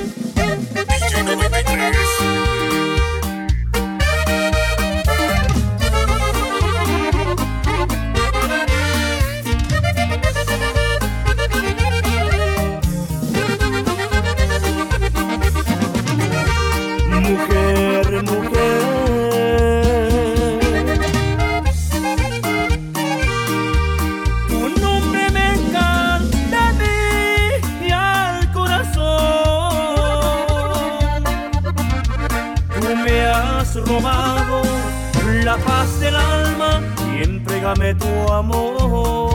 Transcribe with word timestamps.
in, 0.00 0.06
in, 0.36 0.76
in. 0.76 0.89
robado 33.86 34.62
la 35.44 35.56
paz 35.58 36.00
del 36.00 36.16
alma 36.16 36.80
y 37.12 37.22
entrégame 37.22 37.94
tu 37.94 38.32
amor. 38.32 39.29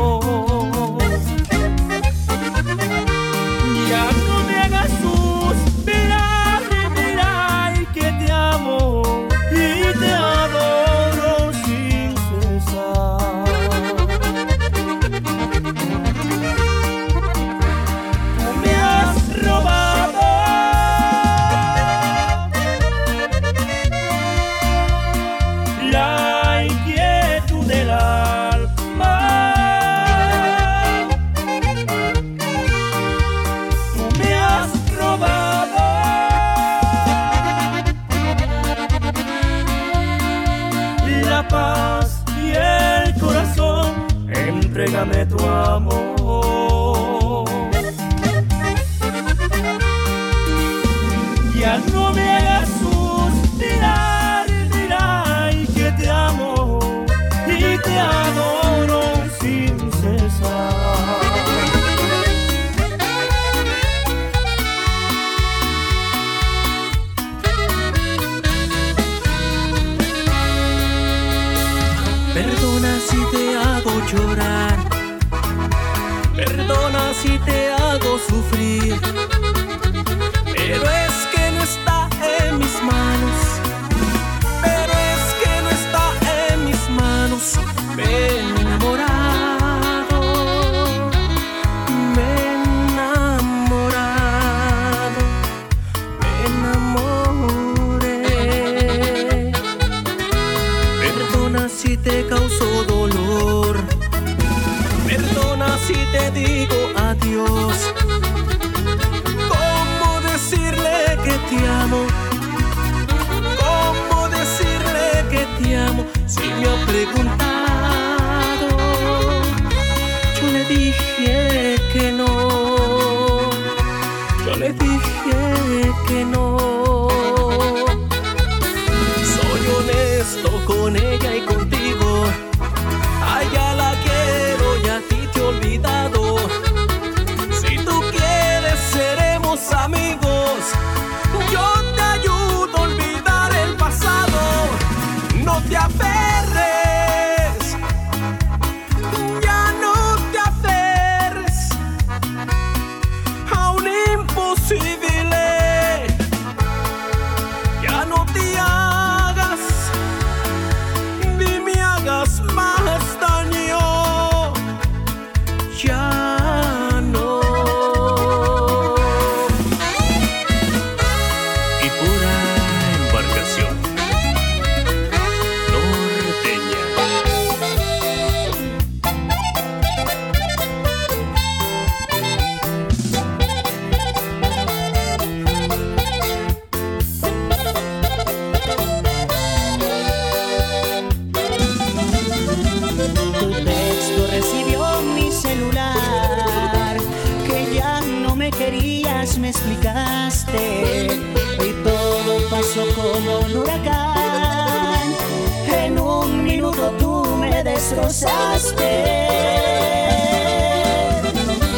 que 126.08 126.26
no 126.26 126.45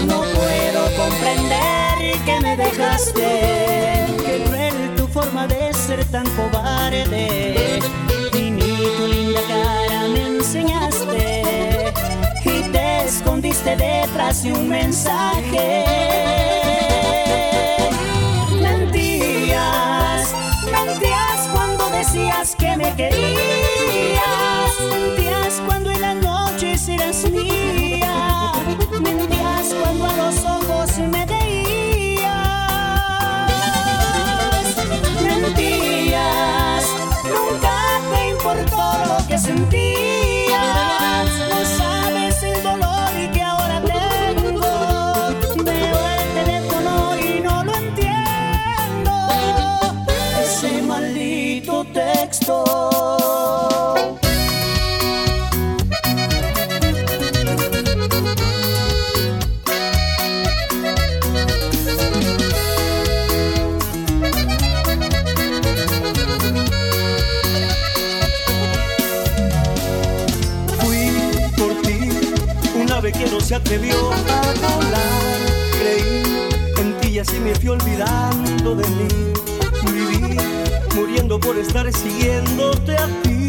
No 0.06 0.22
puedo 0.22 0.82
comprender 0.96 2.18
que 2.26 2.40
me 2.42 2.56
dejaste. 2.56 4.06
Qué 4.26 4.44
cruel 4.46 4.96
tu 4.96 5.08
forma 5.08 5.48
de 5.48 5.74
ser 5.74 6.06
tan 6.06 6.26
cobarde. 6.32 7.80
Y 8.34 8.52
ni 8.52 8.78
tu 8.98 9.08
linda 9.08 9.42
cara 9.48 10.08
me 10.08 10.28
enseñaste. 10.28 11.44
Y 12.46 12.62
te 12.72 13.06
escondiste 13.06 13.76
detrás 13.76 14.44
de 14.44 14.54
un 14.54 14.70
mensaje. 14.70 15.84
Mentías, 18.62 20.34
mentías 20.72 21.48
cuando 21.54 21.90
decías 21.90 22.56
que 22.56 22.78
me 22.78 22.96
querías. 22.96 24.72
Mentías 24.90 25.27
te 73.60 73.78
vio 73.78 74.10
volar. 74.10 75.40
Creí 75.80 76.24
en 76.78 77.00
ti 77.00 77.08
y 77.10 77.20
así 77.20 77.40
me 77.40 77.56
fui 77.56 77.70
olvidando 77.70 78.76
de 78.76 78.88
mí. 78.88 79.08
Viví 79.92 80.38
muriendo 80.96 81.40
por 81.40 81.58
estar 81.58 81.92
siguiéndote 81.92 82.98
a 82.98 83.08
ti, 83.24 83.48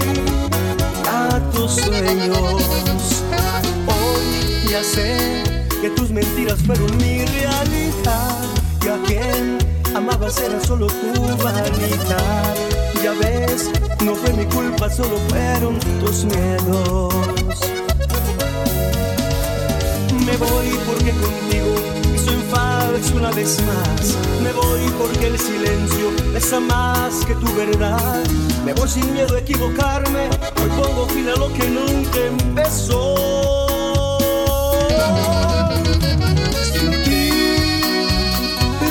a 1.06 1.40
tus 1.52 1.72
sueños. 1.72 3.22
Hoy 3.86 4.70
ya 4.70 4.82
sé 4.82 5.42
que 5.80 5.90
tus 5.90 6.10
mentiras 6.10 6.58
fueron 6.64 6.96
mi 6.98 7.24
realidad 7.24 8.38
y 8.84 8.88
a 8.88 8.98
quien 9.06 9.58
amabas 9.94 10.38
era 10.40 10.60
solo 10.60 10.86
tu 10.86 11.22
vanidad. 11.42 12.54
Ya 13.02 13.12
ves, 13.12 13.70
no 14.04 14.14
fue 14.14 14.32
mi 14.32 14.44
culpa, 14.46 14.90
solo 14.90 15.18
fueron 15.28 15.78
tus 16.00 16.24
miedos. 16.24 17.37
Voy 20.38 20.68
porque 20.86 21.10
contigo 21.12 21.74
soy 22.24 22.36
falso 22.50 23.16
una 23.16 23.30
vez 23.32 23.58
más. 23.62 24.16
Me 24.42 24.52
voy 24.52 24.80
porque 24.98 25.26
el 25.28 25.38
silencio 25.38 26.10
pesa 26.32 26.60
más 26.60 27.24
que 27.26 27.34
tu 27.34 27.52
verdad. 27.54 28.22
Me 28.64 28.72
voy 28.74 28.88
sin 28.88 29.12
miedo 29.12 29.34
a 29.34 29.38
equivocarme. 29.38 30.28
Hoy 30.60 30.70
pongo 30.80 31.06
fin 31.08 31.28
a 31.28 31.36
lo 31.36 31.52
que 31.52 31.68
nunca 31.68 32.18
empezó. 32.26 33.14
Sin 36.72 36.90
ti, 37.04 37.30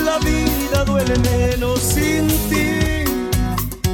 la 0.05 0.17
vida 0.19 0.83
duele 0.85 1.17
menos 1.19 1.79
sin 1.79 2.27
ti. 2.49 3.05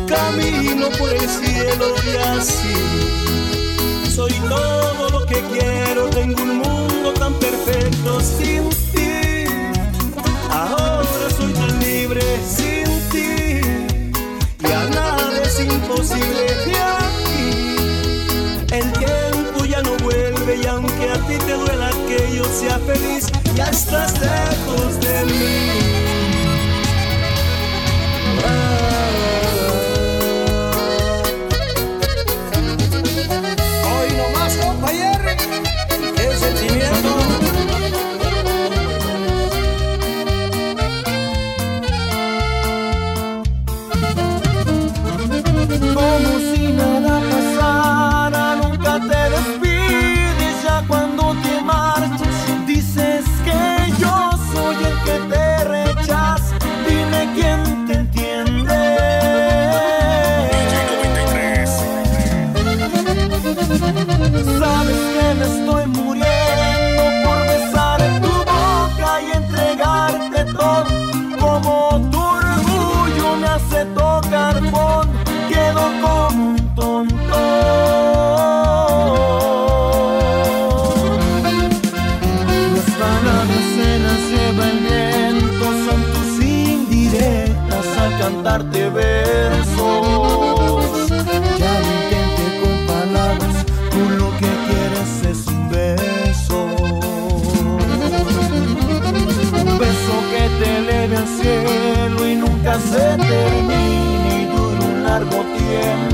Camino 0.07 0.89
por 0.97 1.09
el 1.09 1.29
cielo 1.29 1.95
y 2.05 2.15
así. 2.37 3.13
Soy 4.15 4.33
todo 4.47 5.09
lo 5.09 5.25
que 5.25 5.41
quiero, 5.51 6.02
Como 70.55 72.12
se 102.79 102.97
termine 102.97 104.41
y 104.41 104.45
dure 104.45 104.85
un 104.85 105.03
largo 105.03 105.43
tiempo. 105.57 106.12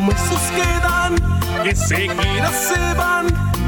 Como 0.00 0.12
esos 0.12 0.40
que 0.56 0.64
dan, 0.82 1.14
que 1.62 1.76
seguidas 1.76 2.54
se 2.54 2.94
van 2.94 3.26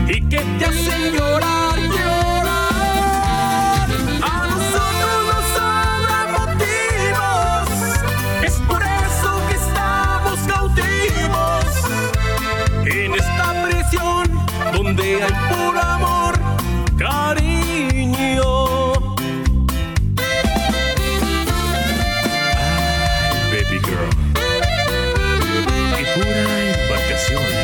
y 0.09 0.19
que 0.31 0.39
te 0.39 0.65
hacen 0.65 1.13
llorar, 1.13 1.79
llorar. 1.79 3.87
A 4.23 4.47
nosotros 4.49 5.27
nos 5.29 5.45
sobran 5.57 6.33
motivos, 6.41 7.69
es 8.45 8.55
por 8.67 8.83
eso 8.83 9.31
que 9.49 9.57
estamos 9.57 10.39
cautivos 10.49 11.65
en 12.87 13.15
esta 13.15 13.47
prisión 13.69 14.25
donde 14.73 15.25
hay 15.25 15.35
doing? 27.33 27.62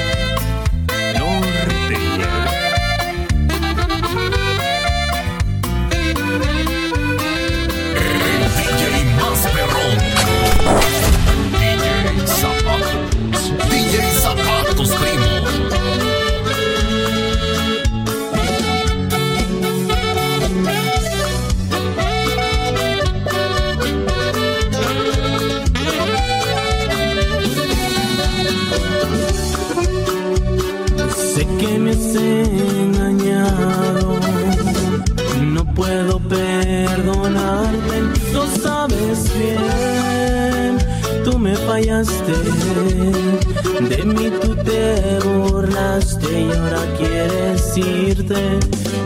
De 43.89 44.05
mí 44.05 44.31
tú 44.43 44.57
te 44.57 45.19
burlaste 45.21 46.41
y 46.41 46.51
ahora 46.51 46.81
quieres 46.99 47.77
irte, 47.77 48.59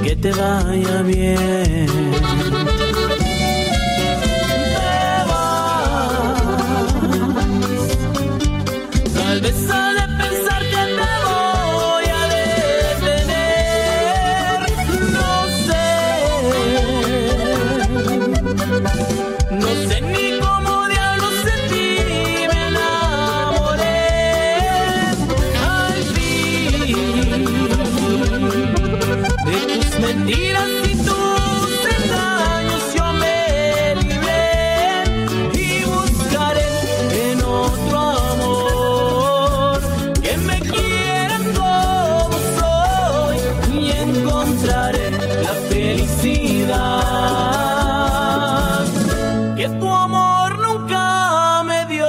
que 0.03 0.17
te 0.17 0.31
vaya 0.33 1.03
bien. 1.03 2.32
Felicidad 45.73 46.85
que 49.57 49.69
tu 49.81 49.89
amor 49.89 50.59
nunca 50.59 51.63
me 51.65 51.87
dio. 51.87 52.07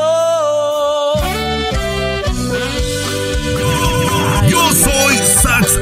Yo 4.50 4.62
soy 4.86 5.18
Sax. 5.42 5.80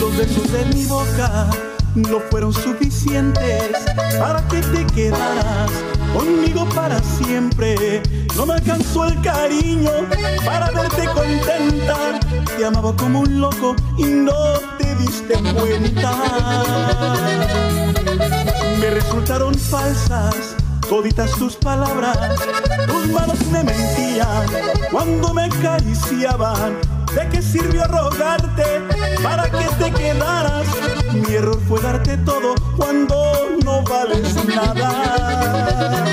Los 0.00 0.16
besos 0.16 0.52
de 0.52 0.64
mi 0.74 0.86
boca 0.86 1.48
no 1.94 2.20
fueron 2.30 2.52
suficientes 2.52 3.72
para 4.18 4.46
que 4.48 4.60
te 4.60 4.86
quedaras 4.94 5.70
conmigo 6.12 6.68
para 6.74 7.00
siempre. 7.02 8.02
No 8.36 8.46
me 8.46 8.54
alcanzó 8.54 9.06
el 9.06 9.20
cariño 9.20 9.90
para 10.44 10.70
verte 10.70 11.04
contenta. 11.06 12.20
Te 12.56 12.64
amaba 12.64 12.94
como 12.96 13.20
un 13.20 13.40
loco 13.40 13.74
y 13.96 14.04
no 14.04 14.34
te 14.78 14.94
diste 14.96 15.34
cuenta. 15.54 16.12
Me 18.80 18.90
resultaron 18.90 19.54
falsas 19.54 20.56
toditas 20.88 21.30
tus 21.32 21.56
palabras. 21.56 22.18
Tus 22.86 23.06
manos 23.08 23.38
me 23.50 23.64
mentían 23.64 24.46
cuando 24.90 25.34
me 25.34 25.44
acariciaban. 25.44 26.95
¿De 27.16 27.26
qué 27.30 27.40
sirvió 27.40 27.84
rogarte 27.84 28.82
para 29.22 29.44
que 29.44 29.66
te 29.78 29.90
quedaras? 29.90 30.66
Mi 31.14 31.36
error 31.36 31.58
fue 31.66 31.80
darte 31.80 32.18
todo 32.18 32.54
cuando 32.76 33.56
no 33.64 33.82
vales 33.84 34.34
nada. 34.44 36.04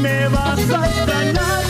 Me 0.00 0.26
vas 0.28 0.60
a 0.70 0.86
extrañar, 0.86 1.62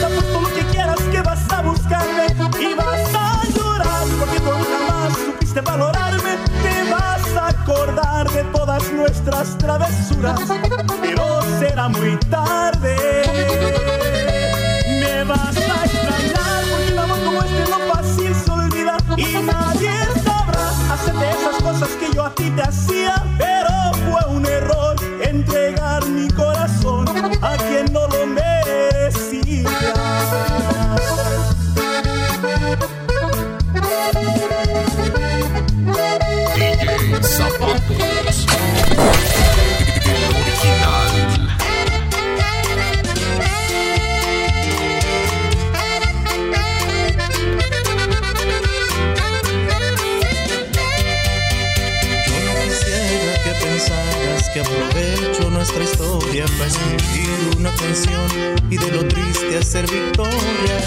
para 56.53 56.67
escribir 56.67 57.57
una 57.59 57.71
canción 57.75 58.61
y 58.71 58.77
de 58.77 58.91
lo 58.91 59.07
triste 59.09 59.59
hacer 59.59 59.91
victoria. 59.91 60.79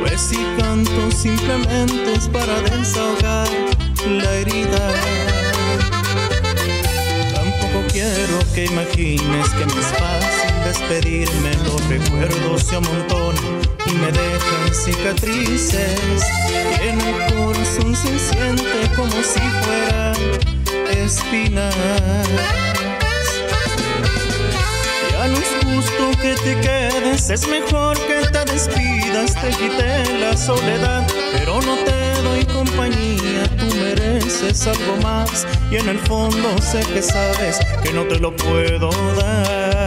Pues 0.00 0.20
si 0.20 0.36
canto 0.58 1.10
simplemente 1.10 2.14
es 2.14 2.28
para 2.28 2.60
desahogar 2.62 3.48
la 4.06 4.34
herida. 4.36 4.92
Tampoco 7.34 7.86
quiero 7.92 8.38
que 8.54 8.66
imagines 8.66 9.48
que 9.50 9.66
me 9.66 9.80
es 9.80 9.86
fácil 9.98 10.54
despedirme. 10.64 11.54
Los 11.64 11.86
recuerdos 11.88 12.62
se 12.62 12.76
amontonan 12.76 13.60
y 13.86 13.92
me 13.92 14.12
dejan 14.12 14.74
cicatrices. 14.74 16.22
Y 16.48 16.88
en 16.88 17.00
el 17.00 17.34
corazón 17.34 17.94
se 17.94 18.18
siente 18.18 18.90
como 18.96 19.12
si 19.22 19.40
fuera 19.40 20.12
espinas. 20.90 22.69
Justo 25.80 26.10
que 26.20 26.34
te 26.34 26.60
quedes, 26.60 27.30
es 27.30 27.48
mejor 27.48 27.96
que 28.06 28.20
te 28.30 28.44
despidas, 28.52 29.34
te 29.34 29.48
quité 29.48 30.18
la 30.18 30.36
soledad, 30.36 31.06
pero 31.32 31.58
no 31.62 31.74
te 31.76 32.20
doy 32.22 32.44
compañía, 32.44 33.44
tú 33.58 33.64
mereces 33.76 34.66
algo 34.66 34.98
más. 35.02 35.46
Y 35.70 35.76
en 35.76 35.88
el 35.88 35.98
fondo 36.00 36.60
sé 36.60 36.80
que 36.80 37.00
sabes 37.00 37.60
que 37.82 37.94
no 37.94 38.04
te 38.04 38.18
lo 38.18 38.36
puedo 38.36 38.90
dar. 39.16 39.80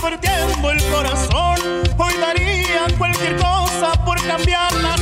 Partiendo 0.00 0.70
el 0.70 0.82
corazón. 0.84 1.56
Hoy 1.96 2.14
daría 2.20 2.86
cualquier 2.96 3.36
cosa 3.36 3.92
por 4.04 4.20
cambiar 4.26 4.72
la 4.74 4.96